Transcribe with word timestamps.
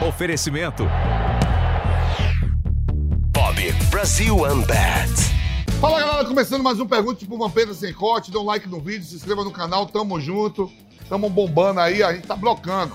Oferecimento. 0.00 0.86
Bob 3.32 3.72
Brasil 3.90 4.36
Unbat. 4.36 5.10
Fala 5.80 6.00
galera, 6.00 6.24
começando 6.26 6.62
mais 6.62 6.78
um 6.78 6.86
Pergunte 6.86 7.24
pro 7.24 7.38
Vampeta 7.38 7.72
Sem 7.72 7.94
Corte. 7.94 8.30
Dê 8.30 8.36
um 8.36 8.44
like 8.44 8.68
no 8.68 8.78
vídeo, 8.78 9.04
se 9.06 9.14
inscreva 9.14 9.42
no 9.42 9.50
canal, 9.50 9.86
tamo 9.86 10.20
junto. 10.20 10.70
Tamo 11.08 11.30
bombando 11.30 11.80
aí, 11.80 12.02
a 12.02 12.12
gente 12.12 12.26
tá 12.26 12.36
blocando. 12.36 12.92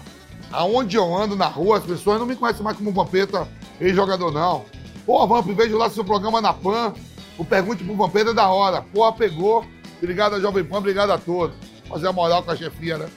Aonde 0.52 0.96
eu 0.96 1.16
ando 1.16 1.36
na 1.36 1.48
rua, 1.48 1.80
as 1.80 1.84
pessoas 1.84 2.20
não 2.20 2.28
me 2.28 2.36
conhecem 2.36 2.64
mais 2.64 2.78
como 2.78 2.92
Vampeta 2.92 3.48
ex-jogador, 3.80 4.32
não. 4.32 4.64
Pô, 5.04 5.26
Vamp, 5.26 5.48
vejo 5.48 5.80
lá 5.80 5.90
seu 5.90 6.06
programa 6.06 6.40
na 6.40 6.54
PAN. 6.54 6.94
O 7.36 7.44
Pergunte 7.44 7.84
pro 7.84 7.96
Vampeta 7.96 8.30
é 8.30 8.34
da 8.34 8.48
hora. 8.48 8.84
Porra, 8.84 9.12
pegou. 9.12 9.66
Obrigado 9.98 10.36
a 10.36 10.40
Jovem 10.40 10.64
Pan, 10.64 10.78
obrigado 10.78 11.10
a 11.10 11.18
todos. 11.18 11.56
Fazer 11.90 12.08
a 12.08 12.14
moral 12.14 12.44
com 12.44 12.52
a 12.52 12.56
chefia, 12.56 13.00
né? 13.00 13.10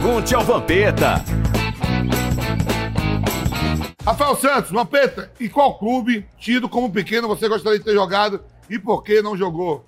Pergunte 0.00 0.32
ao 0.32 0.44
Vampeta. 0.44 1.24
Rafael 4.06 4.36
Santos, 4.36 4.70
Vampeta, 4.70 5.32
e 5.40 5.48
qual 5.48 5.76
clube, 5.76 6.24
tido 6.38 6.68
como 6.68 6.92
pequeno, 6.92 7.26
você 7.26 7.48
gostaria 7.48 7.80
de 7.80 7.84
ter 7.84 7.94
jogado 7.94 8.44
e 8.70 8.78
por 8.78 9.02
que 9.02 9.20
não 9.20 9.36
jogou? 9.36 9.84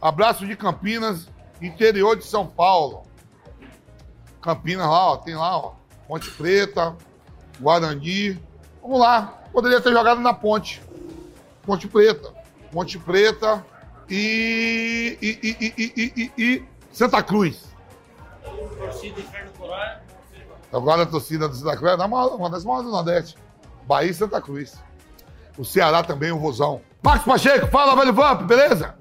Abraço 0.00 0.44
de 0.44 0.56
Campinas, 0.56 1.28
interior 1.60 2.16
de 2.16 2.24
São 2.24 2.44
Paulo. 2.44 3.04
Campinas 4.40 4.84
lá, 4.84 5.12
ó, 5.12 5.16
tem 5.18 5.36
lá, 5.36 5.56
ó, 5.56 5.74
Ponte 6.08 6.28
Preta, 6.32 6.96
Guarani. 7.60 8.42
Vamos 8.82 8.98
lá, 8.98 9.42
poderia 9.52 9.80
ter 9.80 9.92
jogado 9.92 10.20
na 10.20 10.34
Ponte. 10.34 10.82
Ponte 11.62 11.86
Preta. 11.86 12.34
Ponte 12.72 12.98
Preta 12.98 13.64
e, 14.10 15.16
e, 15.22 15.28
e, 15.40 15.74
e, 15.78 15.92
e, 15.96 16.12
e, 16.16 16.32
e 16.36 16.64
Santa 16.90 17.22
Cruz. 17.22 17.72
Torcida 18.92 19.20
Inferno 19.20 19.51
Agora 20.72 21.02
a 21.02 21.06
torcida 21.06 21.48
do 21.48 21.54
Santa 21.54 21.76
Cruz 21.76 21.98
é 21.98 22.04
uma, 22.04 22.48
das 22.48 22.64
maiores 22.64 22.86
do 22.86 22.92
Nordeste. 22.92 23.36
Bahia 23.86 24.10
e 24.10 24.14
Santa 24.14 24.40
Cruz. 24.40 24.82
O 25.58 25.64
Ceará 25.64 26.02
também, 26.02 26.32
o 26.32 26.38
Rosão. 26.38 26.80
Marcos 27.02 27.26
Pacheco, 27.26 27.66
fala, 27.66 27.94
velho 27.94 28.12
Vamp, 28.12 28.42
beleza? 28.42 28.94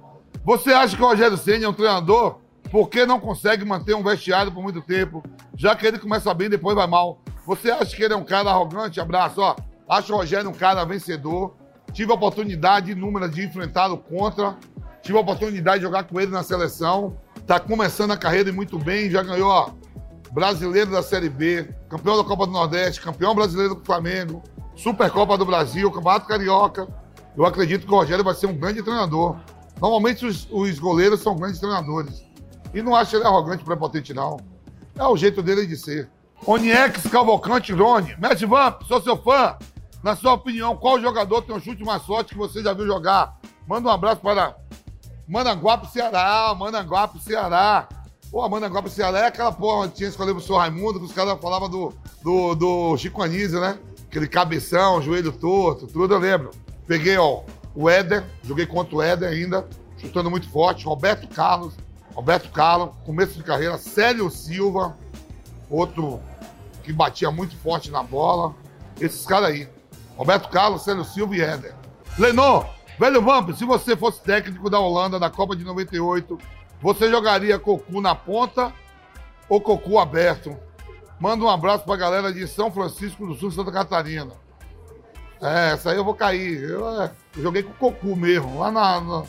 Você 0.43 0.73
acha 0.73 0.97
que 0.97 1.03
o 1.03 1.07
Rogério 1.07 1.37
Senna 1.37 1.65
é 1.65 1.69
um 1.69 1.73
treinador 1.73 2.39
porque 2.69 3.05
não 3.05 3.19
consegue 3.19 3.63
manter 3.63 3.95
um 3.95 4.03
vestiário 4.03 4.51
por 4.51 4.63
muito 4.63 4.81
tempo, 4.81 5.23
já 5.55 5.75
que 5.75 5.85
ele 5.85 5.99
começa 5.99 6.33
bem 6.33 6.47
e 6.47 6.51
depois 6.51 6.75
vai 6.75 6.87
mal? 6.87 7.21
Você 7.45 7.71
acha 7.71 7.95
que 7.95 8.03
ele 8.03 8.13
é 8.13 8.17
um 8.17 8.23
cara 8.23 8.49
arrogante? 8.49 8.99
Abraço, 8.99 9.41
ó. 9.41 9.55
Acho 9.87 10.13
o 10.13 10.17
Rogério 10.17 10.49
um 10.49 10.53
cara 10.53 10.85
vencedor. 10.85 11.55
Tive 11.93 12.11
a 12.11 12.15
oportunidade 12.15 12.91
inúmera 12.91 13.27
de 13.27 13.43
enfrentá-lo 13.43 13.97
contra. 13.97 14.57
Tive 15.01 15.17
a 15.17 15.21
oportunidade 15.21 15.79
de 15.79 15.83
jogar 15.83 16.03
com 16.03 16.19
ele 16.19 16.31
na 16.31 16.43
seleção. 16.43 17.17
Tá 17.45 17.59
começando 17.59 18.11
a 18.11 18.17
carreira 18.17 18.49
e 18.49 18.53
muito 18.53 18.79
bem. 18.79 19.09
Já 19.09 19.21
ganhou, 19.23 19.49
ó, 19.49 19.71
brasileiro 20.31 20.91
da 20.91 21.03
Série 21.03 21.29
B, 21.29 21.69
campeão 21.89 22.17
da 22.17 22.23
Copa 22.23 22.45
do 22.45 22.53
Nordeste, 22.53 23.01
campeão 23.01 23.35
brasileiro 23.35 23.75
do 23.75 23.85
Flamengo, 23.85 24.41
Supercopa 24.75 25.37
do 25.37 25.45
Brasil, 25.45 25.91
Campeonato 25.91 26.27
Carioca. 26.27 26.87
Eu 27.35 27.45
acredito 27.45 27.85
que 27.85 27.93
o 27.93 27.97
Rogério 27.97 28.23
vai 28.23 28.33
ser 28.33 28.47
um 28.47 28.53
grande 28.53 28.81
treinador. 28.81 29.37
Normalmente 29.79 30.25
os, 30.25 30.47
os 30.51 30.79
goleiros 30.79 31.21
são 31.21 31.35
grandes 31.35 31.59
treinadores. 31.59 32.23
E 32.73 32.81
não 32.81 32.95
acho 32.95 33.15
ele 33.15 33.25
arrogante, 33.25 33.63
prepotente, 33.63 34.13
não. 34.13 34.37
É 34.95 35.03
o 35.05 35.17
jeito 35.17 35.43
dele 35.43 35.65
de 35.65 35.77
ser. 35.77 36.09
Oniex, 36.45 37.03
Cavalcante, 37.07 37.73
Rony. 37.73 38.15
Mestre 38.17 38.45
Vamp, 38.45 38.83
sou 38.83 39.01
seu 39.01 39.17
fã. 39.17 39.57
Na 40.01 40.15
sua 40.15 40.33
opinião, 40.33 40.75
qual 40.75 40.99
jogador 40.99 41.41
tem 41.41 41.55
um 41.55 41.59
chute 41.59 41.83
mais 41.83 42.01
sorte 42.03 42.33
que 42.33 42.39
você 42.39 42.63
já 42.63 42.73
viu 42.73 42.85
jogar? 42.87 43.37
Manda 43.67 43.87
um 43.87 43.91
abraço 43.91 44.21
para 44.21 44.55
Mananguape, 45.27 45.91
Ceará. 45.91 46.55
Mananguape, 46.57 47.19
Ceará. 47.19 47.87
Pô, 48.31 48.47
Mananguape, 48.47 48.89
Ceará 48.89 49.19
é 49.19 49.25
aquela 49.27 49.51
porra 49.51 49.89
tinha 49.89 50.07
escolhido 50.07 50.37
o 50.37 50.41
senhor 50.41 50.59
Raimundo, 50.59 50.99
que 50.99 51.05
os 51.05 51.11
caras 51.11 51.37
falavam 51.41 51.67
do, 51.69 51.93
do, 52.23 52.55
do 52.55 52.97
Chico 52.97 53.21
Anísio, 53.21 53.59
né? 53.59 53.77
Aquele 54.07 54.25
cabeção, 54.25 55.01
joelho 55.01 55.33
torto, 55.33 55.85
tudo 55.85 56.13
eu 56.13 56.17
lembro. 56.17 56.51
Peguei, 56.87 57.17
ó, 57.17 57.41
o 57.75 57.89
Éder, 57.89 58.23
joguei 58.41 58.65
contra 58.65 58.95
o 58.95 59.01
Éder 59.01 59.27
ainda, 59.27 59.67
chutando 59.97 60.31
muito 60.31 60.49
forte. 60.49 60.85
Roberto 60.85 61.27
Carlos, 61.27 61.73
Roberto 62.15 62.49
Carlos, 62.51 62.91
começo 63.05 63.33
de 63.33 63.43
carreira. 63.43 63.77
Célio 63.77 64.29
Silva, 64.29 64.97
outro 65.69 66.21
que 66.83 66.93
batia 66.93 67.31
muito 67.31 67.57
forte 67.57 67.91
na 67.91 68.01
bola. 68.01 68.55
Esses 68.99 69.25
caras 69.25 69.49
aí. 69.49 69.67
Roberto 70.15 70.49
Carlos, 70.49 70.83
Célio 70.83 71.03
Silva 71.03 71.35
e 71.35 71.41
Éder. 71.41 71.75
Lenor, 72.17 72.65
velho 72.97 73.21
Vamp, 73.21 73.51
se 73.51 73.65
você 73.65 73.95
fosse 73.95 74.21
técnico 74.21 74.69
da 74.69 74.79
Holanda 74.79 75.19
na 75.19 75.29
Copa 75.29 75.53
de 75.53 75.65
98, 75.65 76.37
você 76.81 77.09
jogaria 77.09 77.59
Cocu 77.59 78.01
na 78.01 78.15
ponta 78.15 78.73
ou 79.47 79.61
Cocu 79.61 79.99
aberto? 79.99 80.57
Manda 81.19 81.45
um 81.45 81.49
abraço 81.49 81.85
pra 81.85 81.95
galera 81.95 82.33
de 82.33 82.47
São 82.47 82.71
Francisco 82.71 83.27
do 83.27 83.35
Sul, 83.35 83.51
Santa 83.51 83.71
Catarina. 83.71 84.31
É, 85.39 85.73
essa 85.73 85.91
aí 85.91 85.97
eu 85.97 86.03
vou 86.03 86.15
cair. 86.15 86.63
Eu, 86.63 87.01
é, 87.01 87.11
eu 87.37 87.43
joguei 87.43 87.61
com 87.61 87.71
o 87.71 87.75
Cocu 87.75 88.15
mesmo, 88.15 88.59
lá 88.59 88.71
na, 88.71 89.01
na, 89.01 89.23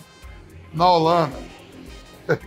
na 0.72 0.90
Holanda. 0.90 1.36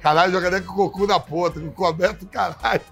Caralho, 0.00 0.32
jogaria 0.32 0.60
com 0.60 0.72
o 0.72 0.76
Cocu 0.76 1.06
na 1.06 1.18
ponta, 1.18 1.58
com 1.58 1.66
o 1.66 1.72
Cocu 1.72 1.86
aberto, 1.86 2.26
caralho. 2.26 2.82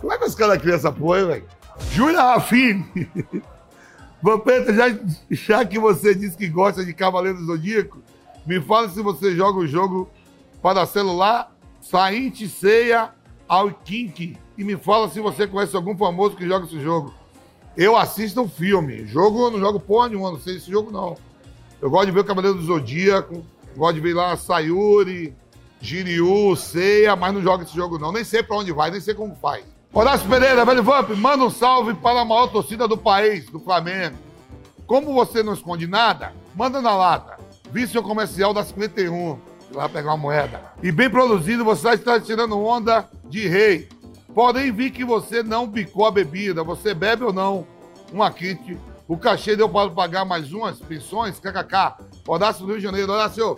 Como 0.00 0.12
é 0.12 0.18
que 0.18 0.24
os 0.24 0.34
caras 0.36 0.58
criam 0.58 0.76
essa 0.76 0.92
porra, 0.92 1.26
velho? 1.26 1.44
Júlia 1.90 2.22
Rafine. 2.22 2.86
Vampeta, 4.22 4.72
já, 4.72 4.84
já 5.30 5.64
que 5.64 5.78
você 5.78 6.14
disse 6.14 6.36
que 6.36 6.48
gosta 6.48 6.84
de 6.84 6.94
Cavaleiro 6.94 7.38
do 7.38 7.46
Zodíaco, 7.46 8.02
me 8.46 8.60
fala 8.60 8.88
se 8.88 9.02
você 9.02 9.34
joga 9.36 9.58
o 9.58 9.66
jogo 9.66 10.08
para 10.62 10.86
celular, 10.86 11.52
Saint 11.80 12.46
Ceia 12.46 13.10
ao 13.48 13.70
Kink. 13.70 14.36
E 14.56 14.64
me 14.64 14.76
fala 14.76 15.08
se 15.08 15.20
você 15.20 15.46
conhece 15.46 15.74
algum 15.74 15.96
famoso 15.96 16.36
que 16.36 16.46
joga 16.46 16.66
esse 16.66 16.80
jogo. 16.80 17.12
Eu 17.76 17.96
assisto 17.96 18.40
um 18.40 18.48
filme. 18.48 19.06
Jogo, 19.06 19.46
eu 19.46 19.50
não 19.50 19.60
jogo 19.60 19.80
porra 19.80 20.08
nenhuma, 20.08 20.32
não 20.32 20.40
sei 20.40 20.56
esse 20.56 20.70
jogo 20.70 20.90
não. 20.90 21.16
Eu 21.80 21.90
gosto 21.90 22.06
de 22.06 22.12
ver 22.12 22.20
o 22.20 22.24
Cavaleiro 22.24 22.58
do 22.58 22.64
Zodíaco, 22.64 23.44
gosto 23.76 23.94
de 23.94 24.00
ver 24.00 24.14
lá 24.14 24.36
Sayuri, 24.36 25.34
Jiryu, 25.80 26.54
Ceia, 26.56 27.16
mas 27.16 27.32
não 27.32 27.40
jogo 27.40 27.62
esse 27.62 27.74
jogo 27.74 27.98
não. 27.98 28.12
Nem 28.12 28.22
sei 28.22 28.42
pra 28.42 28.56
onde 28.56 28.72
vai, 28.72 28.90
nem 28.90 29.00
sei 29.00 29.14
como 29.14 29.34
faz. 29.36 29.64
Horácio 29.92 30.28
Pereira, 30.28 30.64
velho 30.64 30.84
Vamp, 30.84 31.10
manda 31.16 31.44
um 31.44 31.50
salve 31.50 31.94
para 31.94 32.20
a 32.20 32.24
maior 32.24 32.46
torcida 32.48 32.86
do 32.86 32.96
país, 32.96 33.46
do 33.46 33.58
Flamengo. 33.58 34.16
Como 34.86 35.12
você 35.14 35.42
não 35.42 35.54
esconde 35.54 35.86
nada, 35.86 36.32
manda 36.54 36.80
na 36.80 36.94
lata. 36.94 37.39
Vício 37.72 38.02
comercial 38.02 38.52
da 38.52 38.64
51. 38.64 39.38
Vai 39.72 39.88
pegar 39.88 40.10
uma 40.10 40.16
moeda. 40.16 40.60
E 40.82 40.90
bem 40.90 41.08
produzido, 41.08 41.64
você 41.64 41.90
está 41.90 42.18
tirando 42.18 42.58
onda 42.58 43.08
de 43.24 43.46
rei. 43.46 43.88
Podem 44.34 44.72
vir 44.72 44.90
que 44.90 45.04
você 45.04 45.42
não 45.42 45.68
bicou 45.68 46.06
a 46.06 46.10
bebida. 46.10 46.64
Você 46.64 46.92
bebe 46.92 47.24
ou 47.24 47.32
não? 47.32 47.66
Uma 48.12 48.30
kit. 48.30 48.76
O 49.06 49.16
cachê 49.16 49.54
deu 49.54 49.68
para 49.68 49.90
pagar 49.90 50.24
mais 50.24 50.52
umas 50.52 50.80
pensões? 50.80 51.38
KKK. 51.38 52.04
Horácio 52.26 52.66
do 52.66 52.72
Rio 52.72 52.78
de 52.78 52.82
Janeiro. 52.82 53.12
Horácio, 53.12 53.56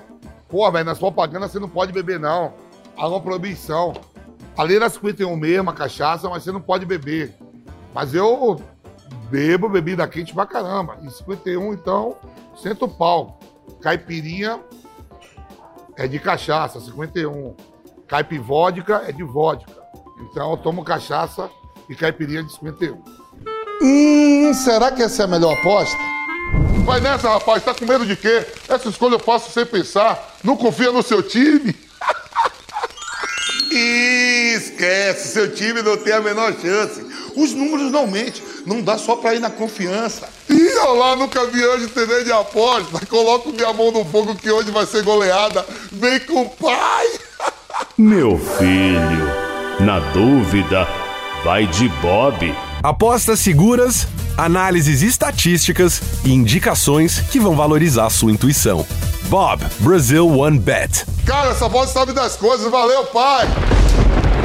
pô, 0.48 0.70
velho, 0.70 0.84
nas 0.84 0.98
propagandas 0.98 1.50
você 1.50 1.58
não 1.58 1.68
pode 1.68 1.92
beber, 1.92 2.20
não. 2.20 2.52
Há 2.96 3.08
uma 3.08 3.20
proibição. 3.20 3.94
A 4.56 4.62
lei 4.62 4.76
era 4.76 4.90
51 4.90 5.34
mesmo, 5.36 5.70
a 5.70 5.74
cachaça, 5.74 6.28
mas 6.28 6.42
você 6.42 6.52
não 6.52 6.60
pode 6.60 6.84
beber. 6.84 7.34
Mas 7.94 8.14
eu 8.14 8.62
bebo 9.30 9.70
bebida 9.70 10.06
quente 10.06 10.34
pra 10.34 10.44
caramba. 10.44 10.98
E 11.02 11.10
51, 11.10 11.72
então, 11.72 12.16
senta 12.54 12.84
o 12.84 12.88
pau. 12.88 13.38
Caipirinha 13.82 14.60
é 15.96 16.06
de 16.06 16.18
cachaça, 16.20 16.80
51. 16.80 17.56
Caipivódica 18.06 19.02
é 19.06 19.12
de 19.12 19.24
vodka. 19.24 19.72
Então 20.20 20.52
eu 20.52 20.56
tomo 20.56 20.84
cachaça 20.84 21.50
e 21.88 21.96
caipirinha 21.96 22.44
de 22.44 22.52
51. 22.52 23.02
Hum, 23.82 24.54
será 24.54 24.92
que 24.92 25.02
essa 25.02 25.22
é 25.22 25.24
a 25.24 25.28
melhor 25.28 25.58
aposta? 25.58 25.98
Vai 26.84 27.00
nessa, 27.00 27.28
rapaz, 27.28 27.64
tá 27.64 27.74
com 27.74 27.84
medo 27.84 28.06
de 28.06 28.14
quê? 28.14 28.46
Essa 28.68 28.88
escolha 28.88 29.14
eu 29.14 29.18
faço 29.18 29.50
sem 29.50 29.66
pensar. 29.66 30.36
Não 30.44 30.56
confia 30.56 30.92
no 30.92 31.02
seu 31.02 31.22
time? 31.22 31.74
Esquece, 34.54 35.28
seu 35.32 35.52
time 35.52 35.82
não 35.82 35.96
tem 35.96 36.12
a 36.12 36.20
menor 36.20 36.52
chance. 36.60 37.04
Os 37.36 37.52
números 37.52 37.90
não 37.90 38.06
mentem, 38.06 38.42
não 38.66 38.82
dá 38.82 38.98
só 38.98 39.16
pra 39.16 39.34
ir 39.34 39.40
na 39.40 39.50
confiança. 39.50 40.28
Ih, 40.52 40.78
olha 40.80 41.00
lá, 41.00 41.16
nunca 41.16 41.46
vi 41.46 41.64
hoje 41.64 41.86
TV 41.88 42.24
de 42.24 42.32
aposta. 42.32 43.04
Coloco 43.06 43.50
minha 43.50 43.72
mão 43.72 43.90
no 43.90 44.04
fogo 44.04 44.34
que 44.34 44.50
hoje 44.50 44.70
vai 44.70 44.84
ser 44.84 45.02
goleada. 45.02 45.64
Vem 45.90 46.20
com 46.20 46.42
o 46.42 46.50
pai. 46.50 47.06
Meu 47.96 48.38
filho, 48.38 49.30
na 49.80 49.98
dúvida, 50.12 50.86
vai 51.42 51.66
de 51.66 51.88
Bob. 51.88 52.54
Apostas 52.82 53.40
seguras, 53.40 54.06
análises 54.36 55.00
estatísticas 55.02 56.02
e 56.24 56.32
indicações 56.32 57.20
que 57.20 57.40
vão 57.40 57.56
valorizar 57.56 58.10
sua 58.10 58.30
intuição. 58.30 58.86
Bob 59.28 59.64
Brasil 59.78 60.28
One 60.28 60.58
Bet. 60.58 61.06
Cara, 61.24 61.52
essa 61.52 61.68
voz 61.68 61.90
sabe 61.90 62.12
das 62.12 62.36
coisas. 62.36 62.70
Valeu, 62.70 63.06
pai. 63.06 63.48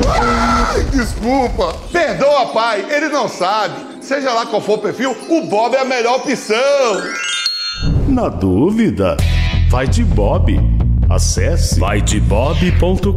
Ai, 0.07 0.83
desculpa. 0.86 1.75
Perdoa, 1.92 2.45
pai. 2.54 2.86
Ele 2.89 3.09
não 3.09 3.27
sabe. 3.27 3.96
Seja 4.07 4.31
lá 4.31 4.45
qual 4.45 4.62
for 4.62 4.75
o 4.75 4.81
perfil, 4.81 5.12
o 5.12 5.42
Bob 5.48 5.75
é 5.75 5.81
a 5.81 5.83
melhor 5.83 6.19
opção. 6.19 6.56
Na 8.07 8.30
dúvida, 8.30 9.18
vai 9.69 9.86
de 9.86 10.01
Bob. 10.06 10.57
Acesse 11.09 11.77
vaidebob.com. 11.77 13.12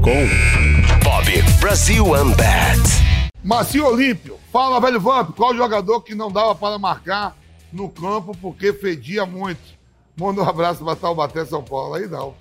Bob 1.05 1.43
Brasil 1.61 2.05
Unbat. 2.05 2.81
Macio 3.41 3.87
Olímpio, 3.87 4.37
fala, 4.53 4.81
velho 4.81 4.99
Vamp, 4.99 5.31
qual 5.37 5.55
jogador 5.55 6.01
que 6.01 6.17
não 6.17 6.29
dava 6.29 6.57
para 6.57 6.77
marcar 6.77 7.37
no 7.73 7.89
campo 7.89 8.37
porque 8.43 8.73
fedia 8.73 9.25
muito? 9.25 9.63
Manda 10.17 10.43
um 10.43 10.49
abraço 10.49 10.85
para 10.85 10.97
Taubaté, 10.97 11.45
São 11.45 11.63
Paulo. 11.63 11.95
Aí 11.95 12.09
não. 12.09 12.35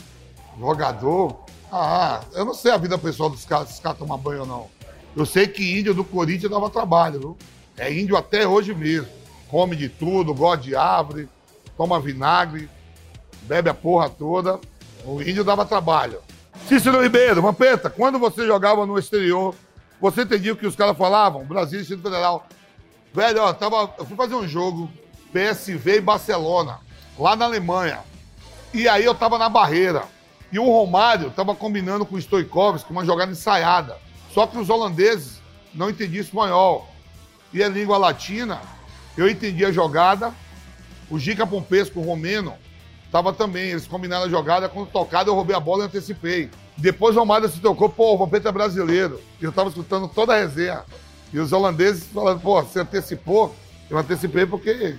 Jogador? 0.59 1.39
Ah, 1.71 2.21
eu 2.33 2.45
não 2.45 2.55
sei 2.55 2.71
a 2.71 2.77
vida 2.77 2.97
pessoal 2.97 3.29
dos 3.29 3.45
caras, 3.45 3.67
se 3.67 3.73
os 3.75 3.79
caras 3.79 3.99
tomam 3.99 4.17
banho 4.17 4.41
ou 4.41 4.47
não. 4.47 4.67
Eu 5.15 5.27
sei 5.27 5.45
que 5.45 5.79
índio 5.79 5.93
do 5.93 6.03
Corinthians 6.03 6.51
dava 6.51 6.67
trabalho, 6.67 7.19
viu? 7.19 7.37
É 7.79 7.91
índio 7.91 8.17
até 8.17 8.45
hoje 8.45 8.73
mesmo. 8.75 9.07
Come 9.49 9.75
de 9.75 9.87
tudo, 9.87 10.33
gosta 10.33 10.63
de 10.63 10.75
árvore, 10.75 11.27
toma 11.77 11.99
vinagre, 11.99 12.69
bebe 13.43 13.69
a 13.69 13.73
porra 13.73 14.09
toda. 14.09 14.59
O 15.05 15.21
índio 15.21 15.43
dava 15.45 15.65
trabalho. 15.65 16.19
Cícero 16.67 17.01
Ribeiro, 17.01 17.41
Vampeta, 17.41 17.89
quando 17.89 18.19
você 18.19 18.45
jogava 18.45 18.85
no 18.85 18.99
exterior, 18.99 19.55
você 19.99 20.21
entendia 20.21 20.53
o 20.53 20.57
que 20.57 20.67
os 20.67 20.75
caras 20.75 20.97
falavam? 20.97 21.45
Brasil 21.45 21.79
Distrito 21.79 22.03
Federal. 22.03 22.45
Velho, 23.13 23.41
ó, 23.41 23.53
tava, 23.53 23.93
eu 23.97 24.05
fui 24.05 24.15
fazer 24.15 24.35
um 24.35 24.47
jogo, 24.47 24.89
PSV 25.31 25.97
e 25.97 26.01
Barcelona, 26.01 26.79
lá 27.17 27.35
na 27.35 27.45
Alemanha. 27.45 27.99
E 28.73 28.87
aí 28.87 29.05
eu 29.05 29.15
tava 29.15 29.37
na 29.37 29.47
barreira. 29.49 30.03
E 30.51 30.59
o 30.59 30.65
Romário 30.65 31.31
tava 31.31 31.55
combinando 31.55 32.05
com 32.05 32.15
o 32.15 32.19
Stoikovski 32.19 32.91
uma 32.91 33.05
jogada 33.05 33.31
ensaiada. 33.31 33.97
Só 34.33 34.45
que 34.45 34.57
os 34.57 34.69
holandeses 34.69 35.39
não 35.73 35.89
entendiam 35.89 36.21
espanhol. 36.21 36.88
E 37.53 37.63
a 37.63 37.69
língua 37.69 37.97
latina, 37.97 38.59
eu 39.17 39.29
entendi 39.29 39.65
a 39.65 39.71
jogada. 39.71 40.33
O 41.09 41.17
Gica 41.17 41.45
Pompesco, 41.45 41.99
o 41.99 42.03
romeno, 42.03 42.53
tava 43.11 43.33
também. 43.33 43.71
Eles 43.71 43.87
combinaram 43.87 44.25
a 44.25 44.29
jogada. 44.29 44.69
Quando 44.69 44.89
tocado, 44.89 45.29
eu 45.29 45.35
roubei 45.35 45.55
a 45.55 45.59
bola 45.59 45.83
e 45.83 45.87
antecipei. 45.87 46.49
Depois 46.77 47.15
o 47.15 47.19
Romário 47.19 47.49
se 47.49 47.59
tocou, 47.59 47.89
pô, 47.89 48.13
o 48.13 48.17
Vampeta 48.17 48.49
é 48.49 48.51
brasileiro. 48.51 49.19
E 49.41 49.43
eu 49.43 49.51
tava 49.51 49.69
escutando 49.69 50.07
toda 50.07 50.33
a 50.33 50.37
resenha. 50.37 50.83
E 51.33 51.39
os 51.39 51.51
holandeses 51.51 52.05
falando, 52.05 52.39
pô, 52.39 52.61
você 52.61 52.79
antecipou? 52.79 53.55
Eu 53.89 53.97
antecipei 53.97 54.45
porque 54.45 54.95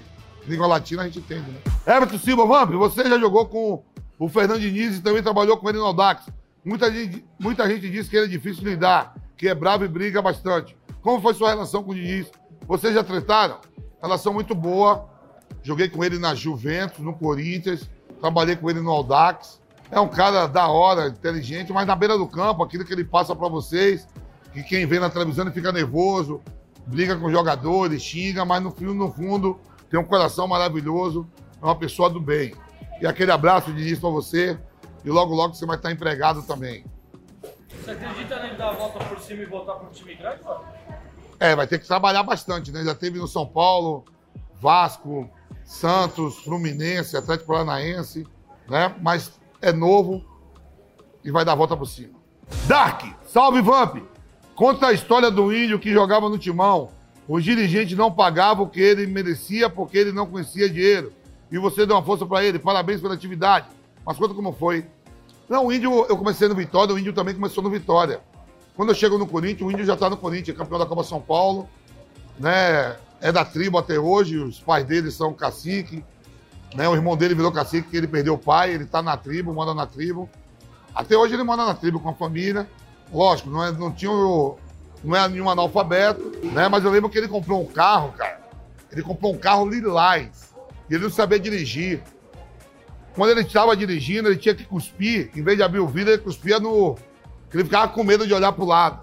língua 0.47 0.67
latina 0.67 1.03
a 1.03 1.05
gente 1.07 1.19
entende, 1.21 1.51
né? 1.51 1.61
Everton 1.87 2.19
Silva, 2.19 2.47
Vamp, 2.47 2.73
você 2.73 3.09
já 3.09 3.19
jogou 3.19 3.47
com 3.47 3.83
o 4.19 4.29
Fernando 4.29 4.61
Diniz 4.61 4.97
e 4.97 5.01
também 5.01 5.23
trabalhou 5.23 5.57
com 5.57 5.69
ele 5.69 5.79
no 5.79 5.87
Audax. 5.87 6.27
Muita 6.65 6.93
gente, 6.93 7.25
muita 7.39 7.69
gente 7.69 7.89
diz 7.89 8.09
que 8.09 8.17
ele 8.17 8.27
é 8.27 8.29
difícil 8.29 8.63
de 8.63 8.71
lidar, 8.71 9.15
que 9.37 9.49
é 9.49 9.55
bravo 9.55 9.85
e 9.85 9.89
briga 9.89 10.21
bastante. 10.21 10.77
Como 11.01 11.21
foi 11.21 11.35
sua 11.35 11.51
relação 11.51 11.83
com 11.83 11.93
o 11.93 11.95
Diniz? 11.95 12.31
Vocês 12.71 12.95
já 12.95 13.03
trataram? 13.03 13.59
Relação 14.01 14.33
muito 14.33 14.55
boa. 14.55 15.09
Joguei 15.61 15.89
com 15.89 16.05
ele 16.05 16.21
na 16.21 16.37
Juventus, 16.37 17.01
no 17.01 17.13
Corinthians, 17.13 17.91
trabalhei 18.21 18.55
com 18.55 18.71
ele 18.71 18.79
no 18.79 18.93
Audax. 18.93 19.61
É 19.91 19.99
um 19.99 20.07
cara 20.07 20.47
da 20.47 20.69
hora, 20.69 21.09
inteligente, 21.09 21.73
mas 21.73 21.85
na 21.85 21.97
beira 21.97 22.17
do 22.17 22.29
campo, 22.29 22.63
aquilo 22.63 22.85
que 22.85 22.93
ele 22.93 23.03
passa 23.03 23.35
para 23.35 23.49
vocês, 23.49 24.07
que 24.53 24.63
quem 24.63 24.87
vê 24.87 25.01
na 25.01 25.11
televisão 25.11 25.45
ele 25.45 25.53
fica 25.53 25.73
nervoso, 25.73 26.41
briga 26.87 27.17
com 27.17 27.29
jogadores, 27.29 28.05
xinga, 28.05 28.45
mas 28.45 28.63
no 28.63 28.71
fundo, 28.71 28.95
no 28.95 29.11
fundo, 29.11 29.59
tem 29.91 29.99
um 29.99 30.05
coração 30.05 30.47
maravilhoso, 30.47 31.29
é 31.61 31.65
uma 31.65 31.75
pessoa 31.75 32.09
do 32.09 32.21
bem. 32.21 32.55
E 33.01 33.07
aquele 33.07 33.33
abraço 33.33 33.73
de 33.73 33.81
início 33.81 34.01
para 34.01 34.11
você, 34.11 34.57
e 35.05 35.11
logo, 35.11 35.35
logo 35.35 35.55
você 35.55 35.67
vai 35.67 35.75
estar 35.75 35.91
empregado 35.91 36.45
também. 36.45 36.85
Você 37.83 37.91
acredita 37.91 38.41
nele 38.41 38.55
dar 38.55 38.69
a 38.69 38.73
volta 38.75 39.05
por 39.07 39.19
cima 39.19 39.43
e 39.43 39.47
voltar 39.47 39.75
para 39.75 39.89
um 39.89 39.91
time 39.91 40.15
grande, 40.15 40.45
mano? 40.45 40.63
É, 41.41 41.57
vai 41.57 41.67
ter 41.67 41.79
que 41.79 41.87
trabalhar 41.87 42.23
bastante, 42.23 42.71
né? 42.71 42.85
Já 42.85 42.95
teve 42.95 43.19
no 43.19 43.27
São 43.27 43.47
Paulo, 43.47 44.05
Vasco, 44.61 45.29
Santos, 45.65 46.37
Fluminense, 46.41 47.17
Atlético 47.17 47.51
Paranaense, 47.51 48.27
né? 48.69 48.95
Mas 49.01 49.33
é 49.63 49.73
novo 49.73 50.23
e 51.25 51.31
vai 51.31 51.43
dar 51.43 51.53
a 51.53 51.57
volta 51.57 51.75
por 51.75 51.87
cima. 51.87 52.21
Dark, 52.67 53.05
salve 53.27 53.63
Vamp! 53.63 53.97
Conta 54.55 54.89
a 54.89 54.93
história 54.93 55.31
do 55.31 55.51
índio 55.51 55.79
que 55.79 55.91
jogava 55.91 56.29
no 56.29 56.37
timão. 56.37 56.91
Os 57.27 57.43
dirigentes 57.43 57.97
não 57.97 58.13
pagavam 58.13 58.67
o 58.67 58.69
que 58.69 58.81
ele 58.81 59.07
merecia 59.07 59.71
porque 59.71 59.97
ele 59.97 60.13
não 60.13 60.27
conhecia 60.27 60.69
dinheiro. 60.69 61.11
E 61.51 61.59
você 61.59 61.87
deu 61.87 61.97
uma 61.97 62.03
força 62.03 62.27
para 62.27 62.45
ele. 62.45 62.59
Parabéns 62.59 63.01
pela 63.01 63.15
atividade. 63.15 63.69
Mas 64.05 64.19
conta 64.19 64.35
como 64.35 64.53
foi. 64.53 64.85
Não, 65.49 65.67
o 65.67 65.73
índio, 65.73 66.05
eu 66.09 66.17
comecei 66.17 66.47
no 66.49 66.55
Vitória, 66.55 66.95
o 66.95 66.99
índio 66.99 67.13
também 67.13 67.35
começou 67.35 67.63
no 67.65 67.71
Vitória. 67.71 68.21
Quando 68.81 68.89
eu 68.89 68.95
chego 68.95 69.19
no 69.19 69.27
Corinthians, 69.27 69.69
o 69.69 69.71
índio 69.71 69.85
já 69.85 69.93
está 69.93 70.09
no 70.09 70.17
Corinthians, 70.17 70.57
é 70.57 70.59
campeão 70.59 70.79
da 70.79 70.87
Copa 70.87 71.05
São 71.05 71.21
Paulo, 71.21 71.69
né? 72.39 72.97
É 73.21 73.31
da 73.31 73.45
tribo 73.45 73.77
até 73.77 73.99
hoje, 73.99 74.39
os 74.39 74.59
pais 74.59 74.87
dele 74.87 75.11
são 75.11 75.35
cacique, 75.35 76.03
né? 76.75 76.89
O 76.89 76.95
irmão 76.95 77.15
dele 77.15 77.35
virou 77.35 77.53
cacique, 77.53 77.91
que 77.91 77.97
ele 77.99 78.07
perdeu 78.07 78.33
o 78.33 78.39
pai, 78.39 78.73
ele 78.73 78.85
está 78.85 79.03
na 79.03 79.19
tribo, 79.19 79.53
mora 79.53 79.75
na 79.75 79.85
tribo. 79.85 80.31
Até 80.95 81.15
hoje 81.15 81.35
ele 81.35 81.43
mora 81.43 81.67
na 81.67 81.75
tribo 81.75 82.01
com 82.01 82.09
a 82.09 82.15
família. 82.15 82.67
Lógico, 83.13 83.51
não, 83.51 83.63
é, 83.63 83.71
não 83.71 83.93
tinha 83.93 84.11
o, 84.11 84.57
não 85.05 85.15
é 85.15 85.29
nenhum 85.29 85.51
analfabeto, 85.51 86.39
né? 86.43 86.67
Mas 86.67 86.83
eu 86.83 86.91
lembro 86.91 87.11
que 87.11 87.19
ele 87.19 87.29
comprou 87.29 87.61
um 87.61 87.67
carro, 87.67 88.15
cara. 88.17 88.41
Ele 88.91 89.03
comprou 89.03 89.35
um 89.35 89.39
carro 89.39 89.69
lilás. 89.69 90.55
E 90.89 90.95
ele 90.95 91.03
não 91.03 91.11
sabia 91.11 91.39
dirigir. 91.39 92.03
Quando 93.15 93.33
ele 93.33 93.43
estava 93.43 93.77
dirigindo, 93.77 94.31
ele 94.31 94.39
tinha 94.39 94.55
que 94.55 94.65
cuspir. 94.65 95.31
Em 95.37 95.43
vez 95.43 95.59
de 95.59 95.63
abrir 95.63 95.81
o 95.81 95.87
vidro, 95.87 96.15
ele 96.15 96.23
cuspia 96.23 96.59
no. 96.59 96.97
Ele 97.53 97.65
ficava 97.65 97.89
com 97.89 98.05
medo 98.05 98.27
de 98.27 98.33
olhar 98.33 98.53
pro 98.53 98.65
lado. 98.65 99.01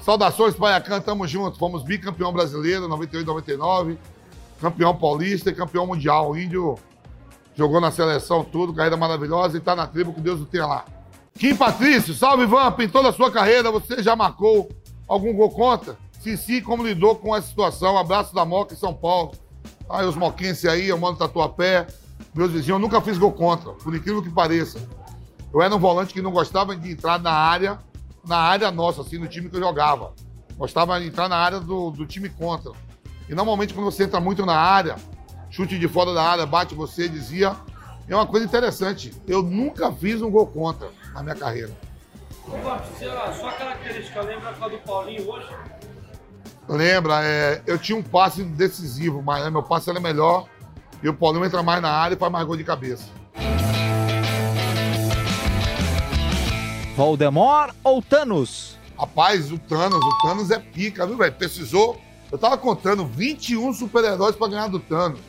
Saudações, 0.00 0.54
Paiacan, 0.54 1.00
tamo 1.00 1.26
junto. 1.26 1.58
Fomos 1.58 1.82
bicampeão 1.82 2.32
brasileiro, 2.32 2.86
98, 2.86 3.26
99. 3.26 3.98
Campeão 4.60 4.94
paulista 4.94 5.50
e 5.50 5.54
campeão 5.54 5.86
mundial. 5.86 6.30
O 6.30 6.38
índio 6.38 6.78
jogou 7.54 7.80
na 7.80 7.90
seleção, 7.90 8.44
tudo, 8.44 8.74
carreira 8.74 8.96
maravilhosa 8.96 9.56
e 9.56 9.60
tá 9.60 9.74
na 9.74 9.86
tribo, 9.86 10.12
que 10.12 10.20
Deus 10.20 10.40
o 10.40 10.44
tenha 10.44 10.66
lá. 10.66 10.84
Kim 11.38 11.56
Patrício, 11.56 12.14
salve 12.14 12.46
Vamp, 12.46 12.80
em 12.80 12.88
toda 12.88 13.08
a 13.08 13.12
sua 13.12 13.30
carreira 13.30 13.70
você 13.70 14.02
já 14.02 14.14
marcou 14.14 14.68
algum 15.08 15.34
gol 15.34 15.50
contra? 15.50 15.96
Se 16.20 16.36
sim, 16.36 16.60
como 16.60 16.86
lidou 16.86 17.16
com 17.16 17.34
essa 17.34 17.48
situação? 17.48 17.98
Abraço 17.98 18.34
da 18.34 18.44
Moca 18.44 18.72
em 18.72 18.76
São 18.76 18.94
Paulo. 18.94 19.32
Aí 19.90 20.06
os 20.06 20.16
moquenses 20.16 20.64
aí, 20.64 20.88
eu 20.88 20.98
mando 20.98 21.18
tatuapé. 21.18 21.86
Meus 22.34 22.50
vizinhos, 22.50 22.68
eu 22.68 22.78
nunca 22.78 23.00
fiz 23.00 23.18
gol 23.18 23.32
contra, 23.32 23.72
por 23.72 23.94
incrível 23.94 24.22
que 24.22 24.30
pareça. 24.30 24.78
Eu 25.54 25.62
era 25.62 25.72
um 25.72 25.78
volante 25.78 26.12
que 26.12 26.20
não 26.20 26.32
gostava 26.32 26.74
de 26.74 26.90
entrar 26.90 27.20
na 27.20 27.30
área, 27.30 27.78
na 28.26 28.36
área 28.36 28.72
nossa, 28.72 29.02
assim, 29.02 29.18
no 29.18 29.28
time 29.28 29.48
que 29.48 29.54
eu 29.54 29.60
jogava. 29.60 30.12
Gostava 30.56 30.98
de 30.98 31.06
entrar 31.06 31.28
na 31.28 31.36
área 31.36 31.60
do, 31.60 31.92
do 31.92 32.04
time 32.04 32.28
contra. 32.28 32.72
E 33.28 33.34
normalmente 33.36 33.72
quando 33.72 33.84
você 33.84 34.02
entra 34.02 34.18
muito 34.18 34.44
na 34.44 34.56
área, 34.56 34.96
chute 35.50 35.78
de 35.78 35.86
fora 35.86 36.12
da 36.12 36.24
área, 36.24 36.44
bate 36.44 36.74
você, 36.74 37.08
dizia. 37.08 37.54
É 38.08 38.14
uma 38.16 38.26
coisa 38.26 38.44
interessante. 38.44 39.14
Eu 39.28 39.44
nunca 39.44 39.92
fiz 39.92 40.20
um 40.20 40.28
gol 40.28 40.48
contra 40.48 40.88
na 41.14 41.22
minha 41.22 41.36
carreira. 41.36 41.70
Ô, 42.48 42.56
Vamp, 42.56 42.84
se 42.98 43.04
a 43.04 43.32
sua 43.32 43.52
característica 43.52 44.22
lembra 44.22 44.48
a 44.60 44.68
do 44.68 44.78
Paulinho 44.78 45.30
hoje? 45.30 45.54
Lembra, 46.68 47.24
é, 47.24 47.62
eu 47.64 47.78
tinha 47.78 47.96
um 47.96 48.02
passe 48.02 48.42
decisivo, 48.42 49.22
mas 49.22 49.44
né, 49.44 49.50
meu 49.50 49.62
passe 49.62 49.88
era 49.88 50.00
melhor. 50.00 50.48
E 51.00 51.08
o 51.08 51.14
Paulinho 51.14 51.44
entra 51.44 51.62
mais 51.62 51.80
na 51.80 51.92
área 51.92 52.16
e 52.16 52.18
faz 52.18 52.32
mais 52.32 52.44
gol 52.44 52.56
de 52.56 52.64
cabeça. 52.64 53.23
Voldemort 56.94 57.74
ou 57.82 58.00
Thanos? 58.00 58.78
Rapaz, 58.96 59.50
o 59.50 59.58
Thanos, 59.58 59.98
o 59.98 60.22
Thanos 60.22 60.50
é 60.52 60.60
pica, 60.60 61.04
viu, 61.04 61.16
velho? 61.16 61.34
Precisou. 61.34 62.00
Eu 62.30 62.38
tava 62.38 62.56
contando 62.56 63.04
21 63.04 63.72
super-heróis 63.72 64.36
pra 64.36 64.46
ganhar 64.46 64.68
do 64.68 64.78
Thanos. 64.78 65.20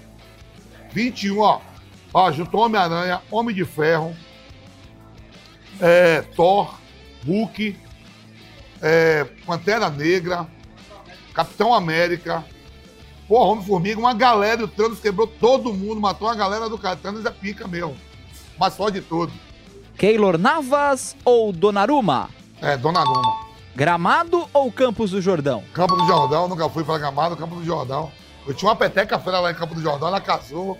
21, 0.91 1.39
ó. 1.39 1.59
Ó, 2.13 2.31
juntou 2.31 2.61
Homem-Aranha, 2.61 3.21
Homem 3.29 3.53
de 3.53 3.65
Ferro, 3.65 4.15
é, 5.81 6.21
Thor, 6.21 6.79
Hulk, 7.25 7.77
é, 8.81 9.25
Pantera 9.45 9.89
Negra, 9.89 10.47
Capitão 11.33 11.73
América, 11.73 12.45
porra, 13.27 13.51
Homem-Formiga, 13.51 13.99
uma 13.99 14.13
galera, 14.13 14.63
o 14.63 14.67
Thanos 14.67 14.99
quebrou 14.99 15.27
todo 15.27 15.73
mundo, 15.73 15.99
matou 15.99 16.29
a 16.29 16.35
galera 16.35 16.69
do 16.69 16.77
cara. 16.77 16.95
Thanos 16.95 17.25
é 17.25 17.31
pica 17.31 17.67
mesmo. 17.67 17.97
Mas 18.57 18.75
só 18.75 18.89
de 18.89 19.01
todo. 19.01 19.33
Keylor 19.97 20.37
Navas 20.37 21.15
ou 21.23 21.51
Donnarumma? 21.53 22.29
É, 22.61 22.75
Donnarumma. 22.75 23.45
Gramado 23.75 24.47
ou 24.53 24.71
Campos 24.71 25.11
do 25.11 25.21
Jordão? 25.21 25.63
Campo 25.73 25.95
do 25.95 26.05
Jordão, 26.05 26.47
nunca 26.47 26.69
fui 26.69 26.83
pra 26.83 26.97
Gramado, 26.97 27.35
Campo 27.35 27.55
do 27.55 27.63
Jordão. 27.63 28.11
Eu 28.45 28.53
tinha 28.53 28.69
uma 28.69 28.75
peteca 28.75 29.17
feira 29.19 29.39
lá 29.39 29.51
em 29.51 29.55
Campo 29.55 29.73
do 29.73 29.81
Jordão, 29.81 30.07
ela 30.09 30.21
casou, 30.21 30.77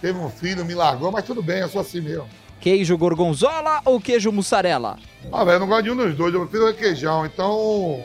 teve 0.00 0.18
um 0.18 0.30
filho, 0.30 0.64
me 0.64 0.74
largou, 0.74 1.10
mas 1.12 1.24
tudo 1.24 1.42
bem, 1.42 1.58
eu 1.60 1.68
sou 1.68 1.80
assim 1.80 2.00
mesmo. 2.00 2.26
Queijo 2.60 2.96
gorgonzola 2.96 3.80
ou 3.84 4.00
queijo 4.00 4.30
mussarela? 4.30 4.96
Ah, 5.32 5.44
velho, 5.44 5.56
eu 5.56 5.60
não 5.60 5.66
gosto 5.66 5.82
de 5.82 5.90
um 5.90 5.96
dos 5.96 6.14
dois, 6.14 6.32
eu 6.32 6.40
prefiro 6.42 6.66
requeijão, 6.66 7.26
então. 7.26 8.04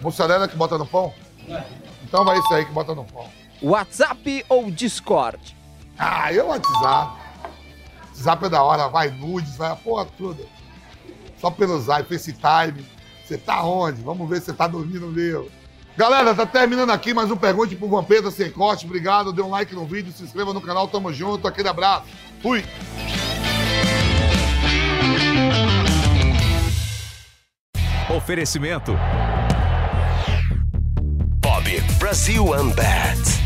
Mussarela 0.00 0.48
que 0.48 0.56
bota 0.56 0.78
no 0.78 0.86
pão? 0.86 1.12
Então 2.04 2.24
vai 2.24 2.38
isso 2.38 2.54
aí 2.54 2.64
que 2.64 2.72
bota 2.72 2.94
no 2.94 3.04
pão. 3.04 3.26
WhatsApp 3.60 4.44
ou 4.48 4.70
Discord? 4.70 5.56
Ah, 5.98 6.32
eu 6.32 6.46
WhatsApp. 6.46 7.27
Zap 8.18 8.44
é 8.44 8.48
da 8.48 8.62
hora, 8.62 8.88
vai 8.88 9.10
nudes, 9.10 9.56
vai 9.56 9.70
a 9.70 9.76
porra 9.76 10.06
toda. 10.16 10.44
Só 11.40 11.50
pelo 11.50 11.80
Zap, 11.80 12.08
FaceTime. 12.08 12.84
Você 13.24 13.38
tá 13.38 13.62
onde? 13.62 14.02
Vamos 14.02 14.28
ver 14.28 14.40
se 14.40 14.46
você 14.46 14.52
tá 14.52 14.66
dormindo 14.66 15.06
mesmo. 15.06 15.48
Galera, 15.96 16.34
tá 16.34 16.46
terminando 16.46 16.90
aqui 16.90 17.12
mais 17.12 17.30
um 17.30 17.36
Pergunte 17.36 17.74
pro 17.74 17.88
Vampeta 17.88 18.30
Sem 18.30 18.50
Corte. 18.50 18.86
Obrigado, 18.86 19.32
dê 19.32 19.42
um 19.42 19.50
like 19.50 19.74
no 19.74 19.84
vídeo, 19.84 20.12
se 20.12 20.22
inscreva 20.22 20.54
no 20.54 20.60
canal, 20.60 20.88
tamo 20.88 21.12
junto, 21.12 21.46
aquele 21.46 21.68
abraço. 21.68 22.04
Fui! 22.40 22.64
Oferecimento 28.16 28.96
Bob 31.40 31.80
Brasil 31.98 32.44
Unbat 32.44 33.37